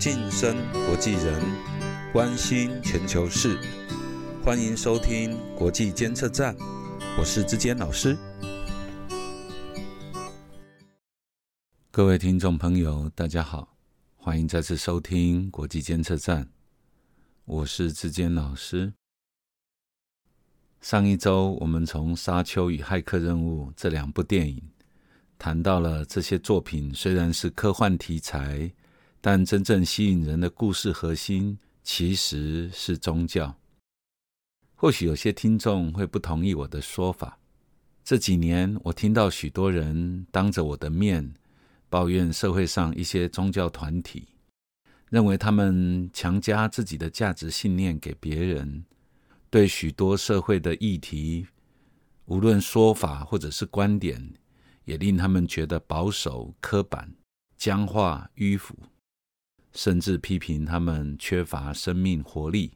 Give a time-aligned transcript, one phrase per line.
[0.00, 0.56] 晋升
[0.86, 1.42] 国际人，
[2.10, 3.60] 关心全球事，
[4.42, 6.56] 欢迎收听国际监测站，
[7.18, 8.16] 我是志坚老师。
[11.90, 13.76] 各位听众朋友，大家好，
[14.16, 16.48] 欢迎再次收听国际监测站，
[17.44, 18.94] 我是志坚老师。
[20.80, 24.62] 上一周，我们从《沙丘》与《骇客任务》这两部电影
[25.36, 28.72] 谈到了这些作品虽然是科幻题材，
[29.20, 33.54] 但真正吸引人的故事核心其实是宗教。
[34.74, 37.38] 或许有些听众会不同意我的说法。
[38.02, 41.34] 这几年，我听到许多人当着我的面。
[41.92, 44.28] 抱怨社会上一些宗教团体，
[45.08, 48.84] 认为他们强加自己的价值信念给别人，
[49.50, 51.48] 对许多社会的议题，
[52.26, 54.34] 无论说法或者是观点，
[54.84, 57.12] 也令他们觉得保守、刻板、
[57.58, 58.76] 僵化、迂腐，
[59.72, 62.72] 甚至批评他们缺乏生命活力。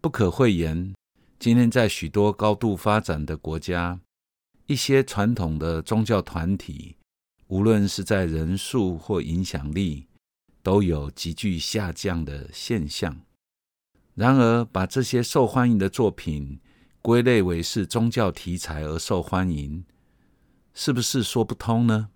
[0.00, 0.94] 不可讳言，
[1.38, 4.00] 今天在许多高度发展的国家，
[4.66, 6.96] 一些传统的宗教团体。
[7.48, 10.06] 无论是在人数或影响力，
[10.62, 13.20] 都有急剧下降的现象。
[14.14, 16.58] 然而，把这些受欢迎的作品
[17.02, 19.84] 归类为是宗教题材而受欢迎，
[20.72, 22.08] 是不是说不通呢？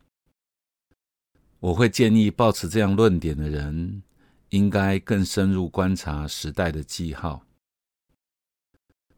[1.61, 4.03] 我会建议抱持这样论点的人，
[4.51, 7.45] 应该更深入观察时代的记号。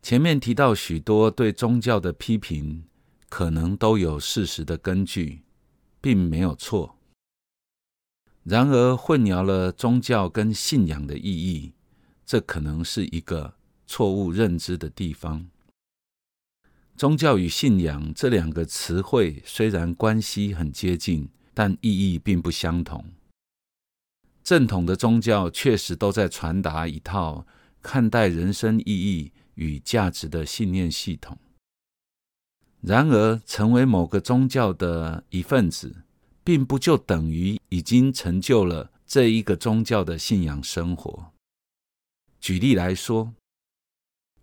[0.02, 2.84] 前面提到许多对宗教的批评，
[3.28, 5.42] 可能都有事实的根据。
[6.02, 6.96] 并没有错，
[8.42, 11.74] 然而混淆了宗教跟信仰的意义，
[12.24, 13.52] 这可能是一个
[13.86, 15.46] 错误认知的地方。
[16.96, 23.04] 宗教与信仰这两个词汇虽然关系很接近，但意义并不相同。
[24.42, 27.46] 正统的宗教确实都在传达一套
[27.82, 31.38] 看待人生意义与价值的信念系统。
[32.80, 36.04] 然而，成为某个宗教的一份子，
[36.42, 41.32] 并不就等于已经成就了这一个宗教的信仰生活。
[42.40, 43.34] 举例来说，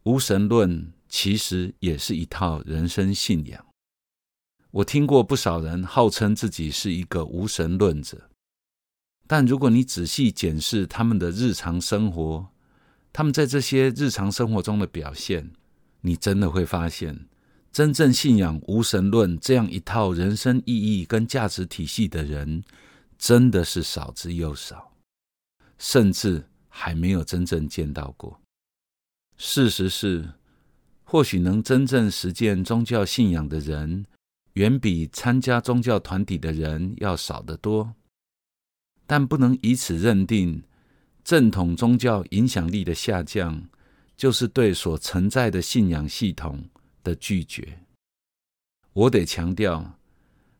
[0.03, 3.66] 无神论其实也是一套人生信仰。
[4.77, 8.29] 我听过不少人号称自己是一个无神论者，
[9.25, 12.49] 但如果你仔细检视他们的日常生活，
[13.11, 15.51] 他们在这些日常生活中的表现，
[16.01, 17.27] 你真的会发现。
[17.71, 22.63] 真正信仰无神论这样一套人生意义跟价值体系的人，
[23.17, 24.93] 真的是少之又少，
[25.79, 28.39] 甚至还没有真正见到过。
[29.37, 30.33] 事实是，
[31.03, 34.05] 或许能真正实践宗教信仰的人，
[34.57, 37.93] 远比参加宗教团体的人要少得多。
[39.05, 40.63] 但不能以此认定
[41.23, 43.69] 正统宗教影响力的下降，
[44.15, 46.69] 就是对所存在的信仰系统。
[47.03, 47.85] 的拒绝，
[48.91, 49.97] 我得强调，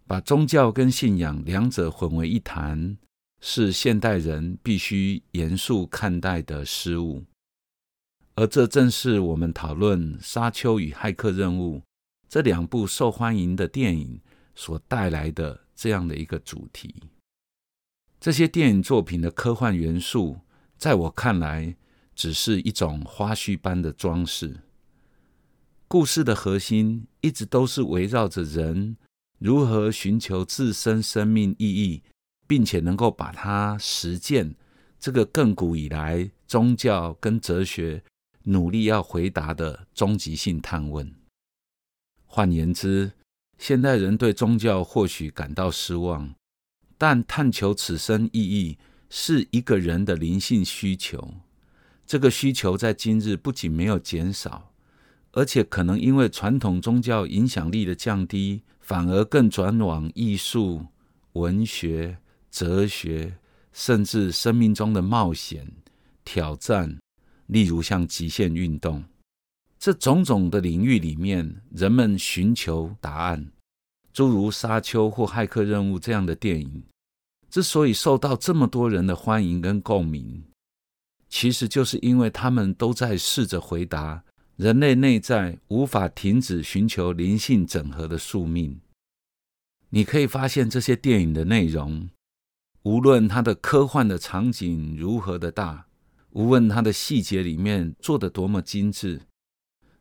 [0.06, 2.98] 把宗教跟信仰两者混为一谈，
[3.42, 7.26] 是现代人必须严肃看待的失误。
[8.36, 11.80] 而这正是我们讨论《沙丘》与《骇客任务》
[12.30, 14.20] 这两部受欢迎的电影
[14.56, 16.94] 所带来的这样的一个主题。
[18.20, 20.40] 这些电影作品的科幻元素，
[20.78, 21.76] 在我看来，
[22.16, 24.58] 只是一种花絮般的装饰。
[25.88, 28.98] 故事的核心一直都是围绕着人
[29.40, 32.04] 如何寻求自身生命意义，
[32.46, 34.56] 并且能够把它实践。
[35.00, 38.04] 这个亘古以来宗教跟哲学
[38.44, 41.14] 努力要回答的终极性探问。
[42.38, 43.12] 换言之，
[43.58, 46.36] 现代人对宗教或许感到失望，
[46.96, 48.78] 但探求此生意义
[49.10, 51.34] 是一个人的灵性需求。
[52.06, 54.72] 这个需求在今日不仅没有减少。
[55.32, 60.86] 而且可能因为传统宗教影响力的降低，反而更转往艺术、
[61.34, 62.20] 文学、
[62.52, 63.36] 哲学，
[63.74, 65.68] 甚至生命中的冒险、
[66.24, 67.00] 挑战，
[67.48, 69.04] 例如像极限运动
[69.80, 73.52] 这种种的领域里面，人们寻求答案。
[74.12, 76.84] 诸如《沙丘》或《骇客任务》这样的电影，
[77.50, 80.44] 之所以受到这么多人的欢迎跟共鸣，
[81.30, 84.24] 其实就是因为他们都在试着回答。
[84.56, 88.82] 人类内在无法停止寻求灵性整合的宿命。
[89.90, 92.10] 你可以发现这些电影的内容，
[92.82, 95.86] 无论它的科幻的场景如何的大，
[96.32, 99.22] 无论它的细节里面做的多么精致，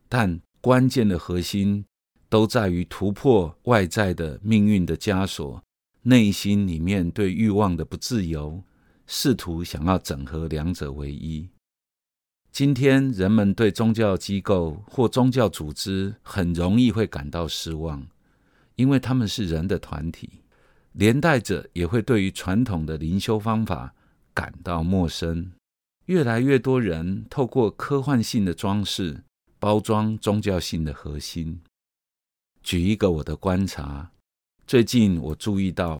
[0.09, 1.85] 但关键的核心
[2.29, 5.63] 都在于突破外在的命运的枷锁，
[6.03, 8.63] 内心里面对欲望的不自由，
[9.05, 11.49] 试图想要整合两者为一。
[12.51, 18.07] 今天人们对宗教机构或宗教组织很容易会感到失望，
[18.75, 20.41] 因为他们是人的团体，
[20.93, 23.93] 连带着也会对于传统的灵修方法
[24.33, 25.51] 感到陌生。
[26.05, 29.23] 越来越多人透过科幻性的装饰
[29.59, 31.61] 包装宗教性的核心。
[32.63, 34.11] 举一个我的观察，
[34.65, 35.99] 最近我注意到，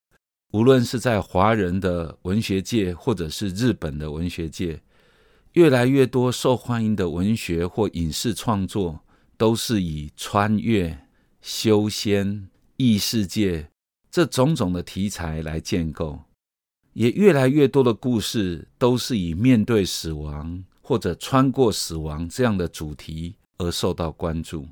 [0.52, 4.82] 无论是在华人的文学界，或者是日本的文学界。
[5.54, 9.00] 越来越多受欢迎的文学或影视创作，
[9.38, 11.08] 都是以穿越、
[11.42, 13.72] 修仙、异世界
[14.12, 16.26] 这种种的题材来建构；
[16.94, 24.68] 也越来越多的故事都是以面对死亡或者穿过死亡这样的主题而受到关注。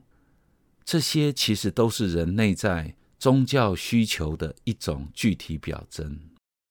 [0.84, 6.20] 这些其实都是人内在宗教需求的一种具体表征，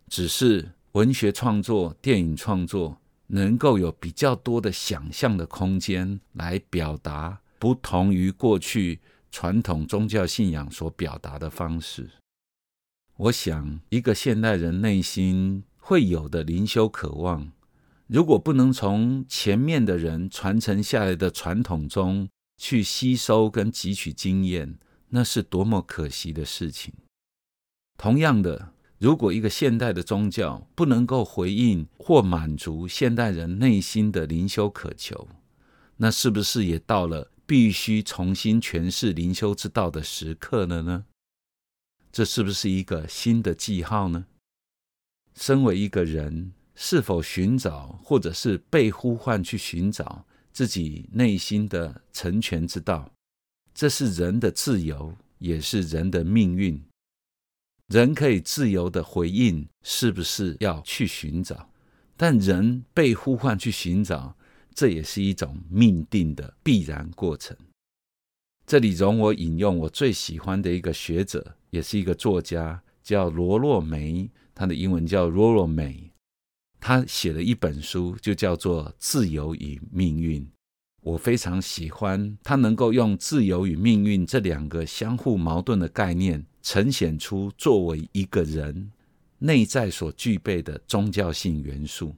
[0.08, 2.98] 只是文学创作、电影创作。
[3.26, 9.00] 能够有比较多的想象的空间来表达不同于过去
[9.30, 12.10] 传统宗教信仰所表达的方式。
[13.16, 17.50] 我想，一个现代人内心会有的灵修渴望，
[18.14, 24.78] 如果不能从前面的人传承下来的传统中去吸收跟汲取经验，
[25.08, 26.94] 那是多么可惜的事情。
[27.98, 28.72] 同样的。
[28.98, 35.28] 如果一个现代的宗教不能够回应或满足现代人内心的灵修渴求，
[35.96, 41.04] 那是不是也到了必须重新诠释灵修之道的时刻了呢？
[42.12, 44.26] 这是不是一个新的记号呢？
[45.34, 53.10] 身为一个人，是否寻找或者是被呼唤去寻找自己内心的成全之道，
[53.74, 56.80] 这是人的自由，也是人的命运。
[57.88, 61.68] 人可以自由的回应，是不是要去寻找？
[62.16, 64.36] 但人被呼唤去寻找，
[64.74, 67.56] 这也是一种命定的必然过程。
[68.66, 76.13] 这里容我引用我最喜欢的一个学者，也是一个作家，叫罗洛梅，他的英文叫罗洛梅。
[76.86, 80.42] 他写了一本书，就叫做《自由与命运》。
[81.00, 86.44] 我非常喜欢他能够用自由与命运这两个相互矛盾的概念。
[86.60, 88.90] 呈现出作为一个人
[89.38, 92.14] 内在所具备的宗教性元素，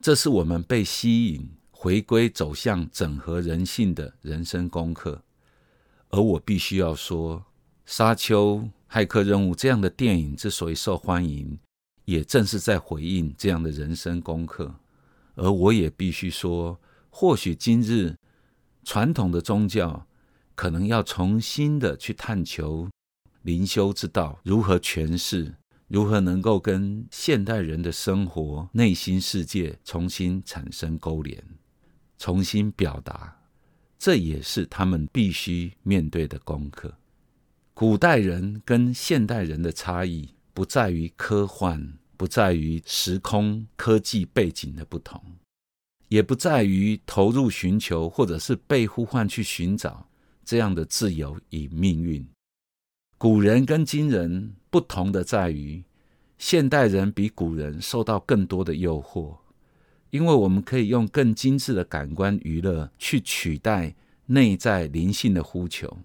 [0.00, 5.24] 这是我们被吸引、回归、走向整合人性的人生功课。
[6.10, 7.38] 而我必须要说，
[7.84, 8.58] 《沙丘》
[8.88, 11.58] 《骇客任务》这样的电影之所以受欢迎，
[12.06, 14.74] 也正是在回应这样的人生功课。
[15.34, 16.80] 而我也必须说，
[17.10, 18.16] 或许今日
[18.82, 20.06] 传统的宗教
[20.54, 22.88] 可能要重新的去探求。
[23.42, 25.54] 灵修之道如何诠释？
[25.88, 31.44] 如何能够跟现代人的生活、内心世界重新产生勾连、
[32.18, 33.36] 重新表达？
[33.98, 36.94] 这也是他们必须面对的功课。
[37.72, 45.22] 古代人跟现代人的差异，不在于科幻，不在于时空科技背景的不同，
[46.08, 50.08] 也不在于投入寻求或者是被呼唤去寻找
[50.46, 52.26] 这样的自由与命运。
[53.18, 55.84] 古人跟今人不同的在于，
[56.38, 59.36] 现代人比古人受到更多的诱惑，
[60.08, 63.94] 因为我们可以用更精致的感官娱乐去取代
[64.24, 65.98] 内在灵性的呼求，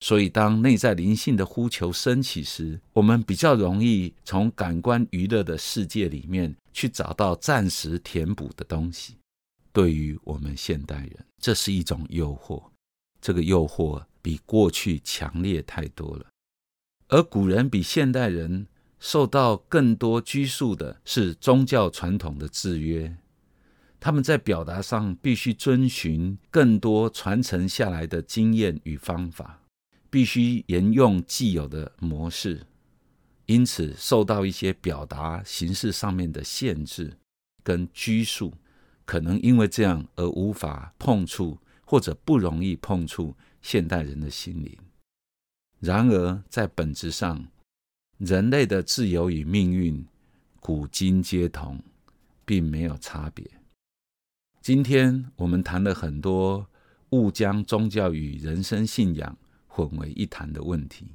[0.00, 9.16] 所以当内在灵性的呼求升起时，我们比较容易从感官娱乐的世界里面去找到暂时填补的东西。
[9.72, 12.62] 对于我们现代人，这是一种诱惑，
[13.20, 16.26] 这个诱惑比过去强烈太多了。
[17.08, 18.66] 而古人比现代人
[19.00, 23.16] 受到更多拘束的是宗教传统的制约，
[23.98, 29.57] 他们在表达上必须遵循更多传承下来的经验与方法，
[30.10, 32.66] 必须沿用既有的模式，
[33.46, 37.16] 因此受到一些表达形式上面的限制
[37.62, 38.54] 跟拘束，
[39.04, 44.76] 可能因为这样而无法碰触或者不容易碰触现代人的心灵。
[45.80, 47.46] 然而，在本质上，
[48.16, 50.04] 人类的自由与命运，
[50.60, 51.80] 古今皆同，
[52.44, 53.48] 并没有差别。
[54.60, 56.66] 今天我们谈了很多
[57.10, 59.38] 误将宗教与人生信仰
[59.78, 61.06] 混为一谈的问题。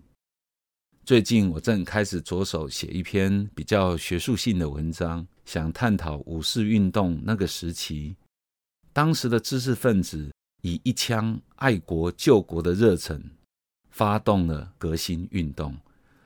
[1.03, 8.15] 最近，我正开始着手写一篇比较学术性的文章，想探讨五四运动那个时期，
[8.93, 13.21] 当时的知识分子以一腔爱国救国的热忱。
[13.91, 15.77] 发动了革新运动，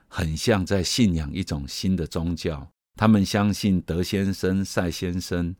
[0.07, 5.53] 很像在信仰一种新的宗教，他们相信德先生、赛先生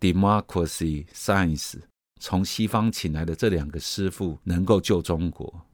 [0.00, 1.76] （Democracy Science）
[2.20, 5.64] 从西方请来的这两个师傅能够救中国。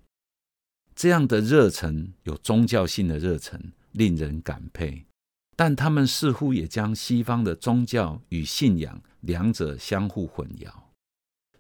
[1.01, 5.07] 这样的热忱，有宗教性的热忱，令人感佩。
[5.57, 10.71] 但他们似乎也将西方的宗教与信仰两者相互混淆，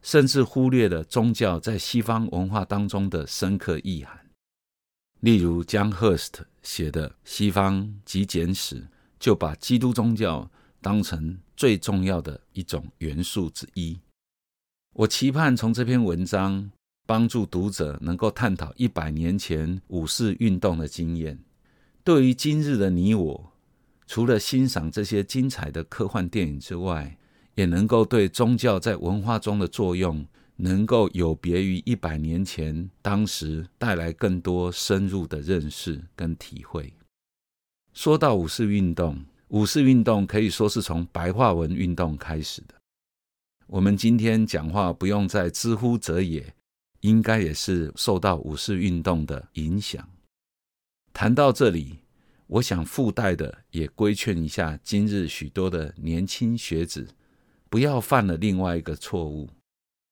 [0.02, 4.26] 甚至忽略了宗教在西方文化当中的深刻意涵。
[5.20, 8.82] 例如，江赫斯特写的《西方极简史》
[9.18, 10.50] 就把基督宗教
[10.82, 13.98] 当成最重要的一种元素之一。
[14.92, 16.70] 我期盼从这篇文章
[17.10, 21.40] 帮助读者能够探讨一百年前武士运动的经验，
[22.04, 23.52] 对于今日的你我。
[24.06, 27.18] 除了欣赏这些精彩的科幻电影之外，
[27.56, 30.24] 也能够对宗教在文化中的作用，
[30.54, 36.94] 能够有别于一百年前当时带来更多深入的认识跟体会。
[37.92, 42.74] 说到武士运动，武士运动可以说是从白话文运动开始的。
[43.66, 46.54] 我们今天讲话不用再知乎者也，
[47.00, 50.08] 应该也是受到五四运动的影响。
[51.12, 51.98] 谈到这里。
[52.50, 57.06] 我想附带的也规劝一下今日许多的年轻学子，
[57.68, 59.48] 不要犯了另外一个错误，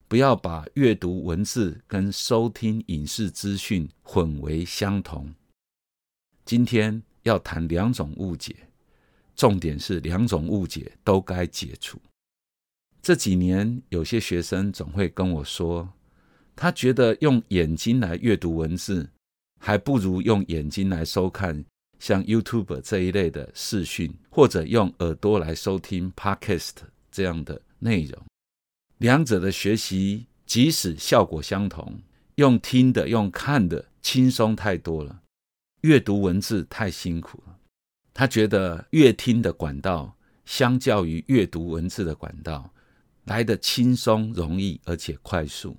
[0.06, 5.34] 不要把阅读文字跟收听影视资讯混为相同。
[6.44, 8.54] 今天要谈两种误解，
[9.34, 12.00] 重点是两种误解都该解除。
[13.02, 15.92] 这几年有些学生总会跟我说，
[16.60, 19.08] 他觉得用眼睛来阅读文字，
[19.60, 21.64] 还不如用眼睛来收看。
[22.00, 26.74] 像 YouTube 这一类的视讯，或者用耳朵来收听 Podcast
[27.12, 28.20] 这样的内容，
[28.98, 32.00] 两者的学习即使效果相同，
[32.34, 35.22] 用听的、用看的轻松太多了。
[35.82, 37.56] 阅读文字太辛苦了。
[38.12, 42.72] 他觉得阅听的管道，相较于阅读文字的管道，
[43.26, 45.76] 来的轻松、容易而且快速。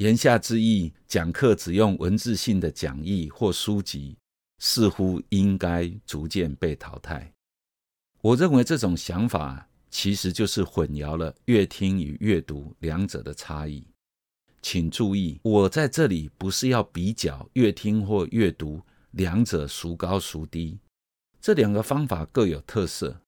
[0.00, 4.16] 言下之意，讲课只用文字性的讲义或书籍。
[4.62, 7.32] 似乎应该逐渐被淘汰。
[8.20, 13.82] 我认为这种想法其实就是混淆了阅听与阅读两者的差异。
[14.60, 20.78] 请注意，我在这里不是要比较阅听或阅读两者孰高孰低，
[21.40, 23.22] 这两个方法各有特色。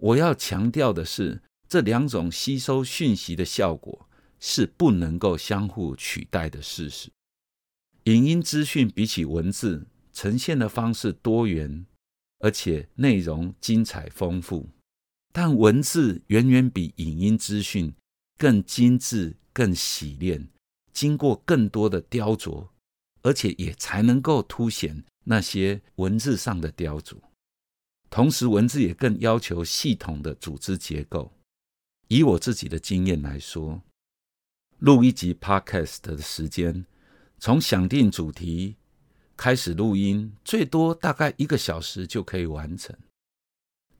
[0.00, 4.07] 我要强调的是，这两种吸收讯息的效果
[4.40, 7.10] 是不能够相互取代的事实。
[8.04, 9.86] 影音资讯比起文字。
[10.10, 11.86] 呈现的方式多元，
[12.40, 14.68] 而且内容精彩丰富，
[15.32, 17.94] 但文字远远比影音资讯
[18.36, 20.48] 更精致、更洗练，
[20.92, 22.66] 经过更多的雕琢，
[23.22, 27.14] 而且也才能够凸显那些文字上的雕琢。
[28.10, 31.32] 同时，文字也更要求系统的组织结构。
[32.08, 33.80] 以我自己的经验来说，
[34.78, 36.86] 录一集 Podcast 的时间，
[37.40, 38.76] 从想定主题。
[39.36, 42.96] 开始录音最多大概一个小时就可以完成，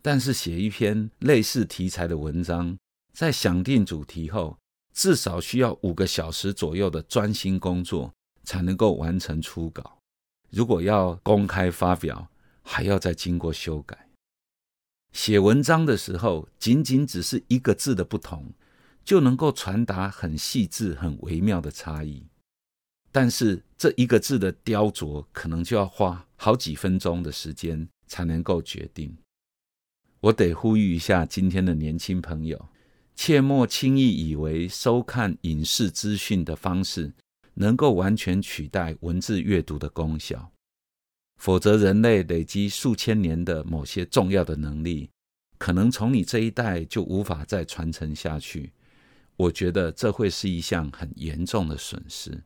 [0.00, 2.78] 但是写一篇类似题材的文章，
[3.12, 4.56] 在想定主题后，
[4.92, 8.12] 至少需要五个小时左右的专心工作
[8.44, 9.98] 才能够完成初稿。
[10.50, 12.30] 如果要公开发表，
[12.62, 14.08] 还要再经过修改。
[15.12, 18.52] 写文章的时候，仅仅只是一个字的不同，
[19.08, 22.26] 就能够传达很细致、很微妙的差异。
[23.10, 29.16] 但是这一个字的雕琢，可能就要花好几分钟的时间才能够决定。
[30.20, 32.68] 我得呼吁一下今天的年轻朋友，
[33.14, 37.14] 切莫轻易以为收看影视资讯的方式
[37.54, 40.52] 能够完全取代文字阅读的功效，
[41.38, 45.08] 否则人类累积数千年的某些重要的能力，
[45.56, 48.70] 可能从你这一代就无法再传承下去。
[49.38, 52.42] 我觉得这会是一项很严重的损失。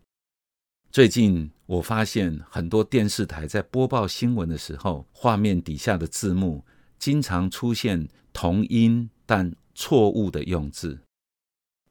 [0.90, 6.66] 最近我发现很多电视台在播报新闻的时候，画面底下的字幕
[6.98, 11.00] 经常出现同音但错误的用字。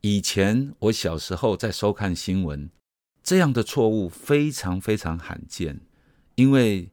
[0.01, 2.69] 以前我小时候在收看新闻，
[3.23, 5.81] 这样的错误非常非常罕见，
[6.35, 6.91] 因为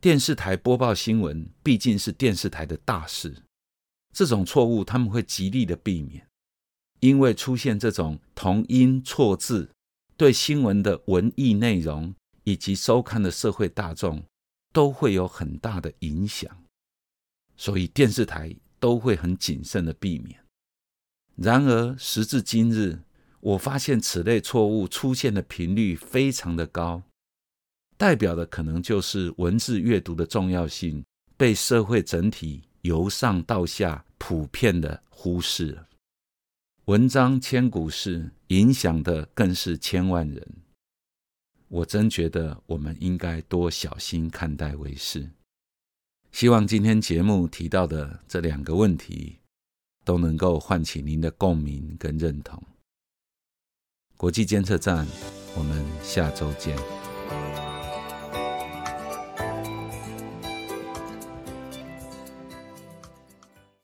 [0.00, 3.42] 电视台播报新闻毕竟是电视台的大事，
[4.12, 6.27] 这种错误他们会极力的避免，
[7.00, 9.70] 因为出现这种同音错字。
[10.16, 12.12] 对新闻的文艺内容
[12.42, 14.20] 以及收看的社会大众
[14.72, 16.64] 都会有很大的影响，
[17.56, 20.40] 所以电视台都会很谨慎的避免。
[21.36, 22.98] 然而时至今日，
[23.38, 27.00] 我发现此类错误出现的频率非常的高，
[27.96, 31.04] 代表的可能就是文字阅读的重要性
[31.36, 35.87] 被社会整体由上到下普遍的忽视了。
[36.88, 40.48] 文章千古事，影响的更是千万人。
[41.68, 45.28] 我真觉得我们应该多小心看待为是。
[46.32, 49.40] 希望今天节目提到的这两个问题，
[50.02, 52.62] 都能够唤起您的共鸣跟认同。
[54.16, 55.06] 国际监测站，
[55.54, 56.74] 我们下周见。